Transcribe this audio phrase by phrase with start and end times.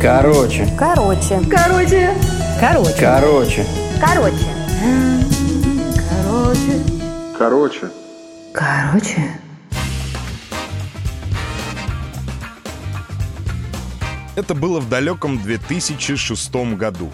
[0.00, 0.68] Короче.
[0.78, 1.40] Короче.
[1.50, 2.10] Короче.
[2.60, 2.96] Короче.
[3.00, 3.66] Короче.
[4.00, 4.46] Короче.
[6.08, 6.84] Короче.
[7.38, 7.90] Короче.
[8.52, 9.40] Короче.
[14.36, 17.12] Это было в далеком 2006 году.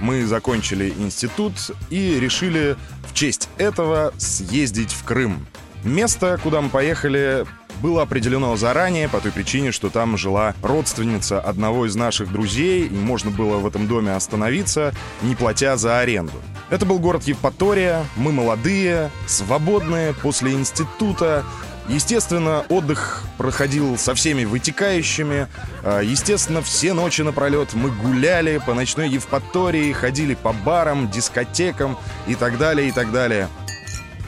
[0.00, 1.54] Мы закончили институт
[1.90, 2.76] и решили
[3.08, 5.46] в честь этого съездить в Крым.
[5.84, 7.46] Место, куда мы поехали,
[7.82, 12.94] было определено заранее по той причине, что там жила родственница одного из наших друзей, и
[12.94, 16.40] можно было в этом доме остановиться, не платя за аренду.
[16.70, 21.44] Это был город Евпатория, мы молодые, свободные, после института,
[21.88, 25.48] Естественно, отдых проходил со всеми вытекающими.
[25.82, 31.98] А, Естественно, все ночи напролет мы гуляли по ночной Евпатории, ходили по барам, дискотекам
[32.28, 33.48] и так далее, и так далее.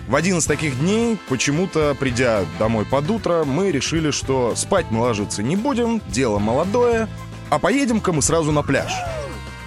[0.06, 5.00] В один из таких дней, почему-то, придя домой под утро, мы решили, что спать мы
[5.00, 7.08] ложиться не будем, дело молодое,
[7.48, 8.92] а поедем-ка мы сразу на пляж.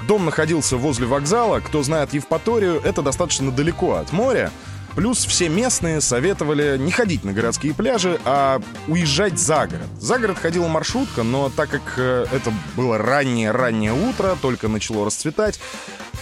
[0.07, 4.51] Дом находился возле вокзала, кто знает Евпаторию, это достаточно далеко от моря,
[4.97, 9.85] Плюс все местные советовали не ходить на городские пляжи, а уезжать за город.
[9.99, 15.59] За город ходила маршрутка, но так как э, это было раннее-раннее утро, только начало расцветать,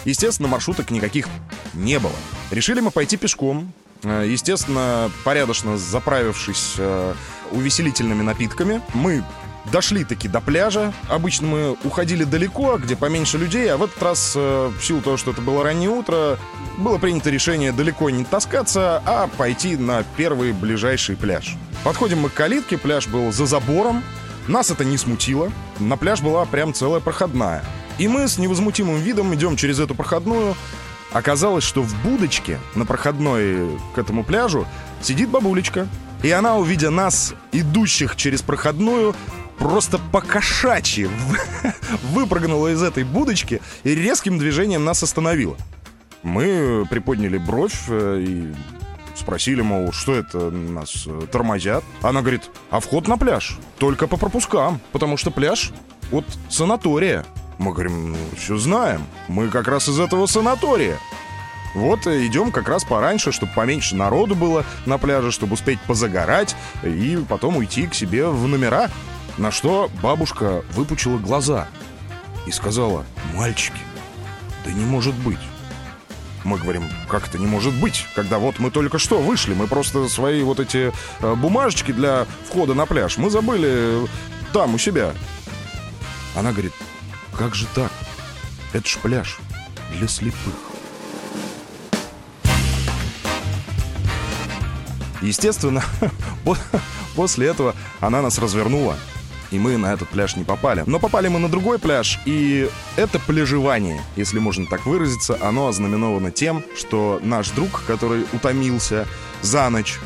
[0.03, 1.30] естественно, маршруток никаких
[1.73, 2.12] не было.
[2.52, 3.72] Решили мы пойти пешком,
[4.06, 7.14] Естественно, порядочно заправившись э,
[7.52, 9.23] увеселительными напитками, мы
[9.72, 10.94] дошли таки до пляжа.
[11.09, 15.17] Обычно мы уходили далеко, где поменьше людей, а в этот раз, э, в силу того,
[15.17, 16.38] что это было раннее утро,
[16.78, 21.56] было принято решение далеко не таскаться, а пойти на первый ближайший пляж.
[21.84, 24.03] Подходим мы к калитке, пляж был за забором.
[24.47, 25.52] Нас это не смутило.
[25.80, 27.64] На пляж была прям целая проходная.
[27.97, 30.56] И мы с невозмутимым видом идем через эту проходную.
[31.16, 34.68] Оказалось, что в будочке на проходной к этому пляжу
[35.02, 35.88] сидит бабулечка.
[36.24, 39.16] И она, увидя нас, идущих через проходную,
[39.58, 41.08] просто по-кошачьи
[42.12, 45.56] выпрыгнула из этой будочки и резким движением нас остановила.
[46.22, 48.54] Мы приподняли бровь э, и
[49.16, 51.86] спросили, мол, что это нас э, тормозят.
[52.02, 55.72] Она говорит, а вход на пляж только по пропускам, потому что пляж
[56.12, 57.24] от санатория.
[57.58, 60.98] Мы говорим, ну, все знаем, мы как раз из этого санатория.
[61.74, 66.56] Вот э, идем как раз пораньше, чтобы поменьше народу было на пляже, чтобы успеть позагорать
[66.84, 68.90] и потом уйти к себе в номера.
[69.38, 71.68] На что бабушка выпучила глаза
[72.48, 73.80] и сказала, мальчики,
[74.64, 75.40] да не может быть.
[76.46, 80.08] Мы говорим, как это не может быть, когда вот мы только что вышли, мы просто
[80.08, 84.08] свои вот эти э, бумажечки для входа на пляж, мы забыли
[84.54, 85.14] там у себя.
[86.36, 86.74] Она говорит,
[87.38, 87.91] как же так?
[88.73, 89.38] Это ж пляж
[89.91, 90.53] для слепых.
[95.22, 95.84] Естественно,
[97.16, 98.95] после этого она нас развернула,
[99.51, 100.84] и мы на этот пляж не попали.
[100.85, 106.31] Но попали мы на другой пляж, и это пляжевание, если можно так выразиться, оно ознаменовано
[106.31, 109.07] тем, что наш друг, который утомился
[109.41, 110.00] за ночь,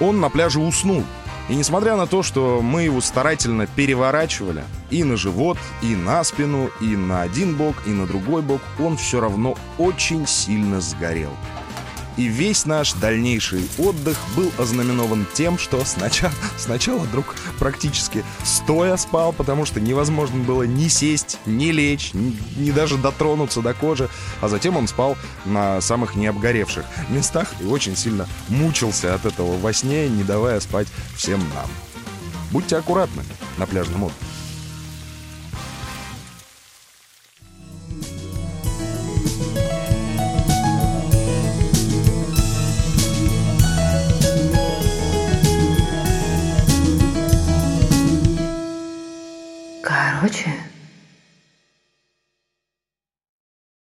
[0.00, 1.04] он на пляже уснул.
[1.48, 6.70] И несмотря на то, что мы его старательно переворачивали и на живот, и на спину,
[6.80, 11.32] и на один бок, и на другой бок, он все равно очень сильно сгорел.
[12.16, 19.32] И весь наш дальнейший отдых был ознаменован тем, что сначала, сначала друг практически стоя спал,
[19.32, 24.08] потому что невозможно было ни сесть, ни лечь, ни, ни даже дотронуться до кожи,
[24.40, 29.72] а затем он спал на самых необгоревших местах и очень сильно мучился от этого во
[29.72, 31.68] сне, не давая спать всем нам.
[32.50, 33.22] Будьте аккуратны
[33.58, 34.25] на пляжном отдыхе.
[50.06, 50.52] Короче.